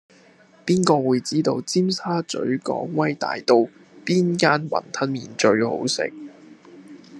[0.65, 3.67] 邊個會知道尖沙咀港威大道
[4.03, 6.11] 邊間雲吞麵最好食